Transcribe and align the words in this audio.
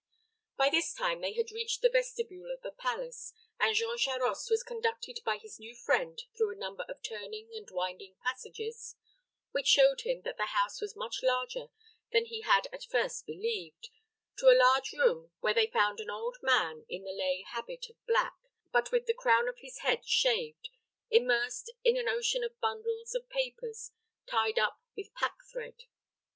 By 0.57 0.71
this 0.71 0.95
time 0.95 1.21
they 1.21 1.33
had 1.33 1.51
reached 1.51 1.83
the 1.83 1.89
vestibule 1.89 2.51
of 2.51 2.63
the 2.63 2.71
palace, 2.71 3.33
and 3.59 3.75
Jean 3.75 3.99
Charost 3.99 4.49
was 4.49 4.63
conducted 4.63 5.19
by 5.23 5.37
his 5.37 5.59
new 5.59 5.75
friend 5.75 6.19
through 6.35 6.49
a 6.49 6.59
number 6.59 6.83
of 6.89 7.03
turning 7.03 7.51
and 7.53 7.69
winding 7.69 8.15
passages, 8.23 8.95
which 9.51 9.67
showed 9.67 10.01
him 10.01 10.21
that 10.23 10.37
the 10.37 10.47
house 10.57 10.81
was 10.81 10.95
much 10.95 11.21
larger 11.21 11.67
than 12.11 12.25
he 12.25 12.41
had 12.41 12.65
at 12.73 12.83
first 12.85 13.27
believed, 13.27 13.89
to 14.37 14.47
a 14.49 14.57
large 14.57 14.91
room, 14.91 15.33
where 15.39 15.53
they 15.53 15.67
found 15.67 15.99
an 15.99 16.09
old 16.09 16.37
man 16.41 16.83
in 16.89 17.03
a 17.03 17.11
lay 17.11 17.43
habit 17.47 17.85
of 17.87 18.05
black, 18.07 18.33
but 18.71 18.91
with 18.91 19.05
the 19.05 19.13
crown 19.13 19.47
of 19.47 19.59
his 19.59 19.81
head 19.81 20.03
shaved, 20.03 20.69
immersed 21.11 21.71
in 21.83 21.95
an 21.95 22.09
ocean 22.09 22.43
of 22.43 22.59
bundles 22.59 23.13
of 23.13 23.29
papers, 23.29 23.91
tied 24.25 24.57
up 24.57 24.81
with 24.97 25.13
pack 25.13 25.35
thread. 25.51 25.83